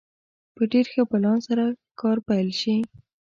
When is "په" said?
0.55-0.63